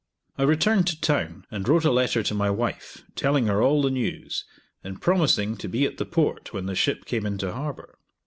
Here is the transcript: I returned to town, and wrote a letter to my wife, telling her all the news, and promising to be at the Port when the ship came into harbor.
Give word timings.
I 0.35 0.41
returned 0.49 0.87
to 0.87 0.99
town, 0.99 1.45
and 1.51 1.69
wrote 1.69 1.85
a 1.85 1.91
letter 1.91 2.23
to 2.23 2.33
my 2.33 2.49
wife, 2.49 3.03
telling 3.15 3.45
her 3.45 3.61
all 3.61 3.83
the 3.83 3.91
news, 3.91 4.45
and 4.83 4.99
promising 4.99 5.55
to 5.57 5.67
be 5.67 5.85
at 5.85 5.97
the 5.97 6.05
Port 6.07 6.51
when 6.51 6.65
the 6.65 6.73
ship 6.73 7.05
came 7.05 7.23
into 7.23 7.51
harbor. 7.51 7.99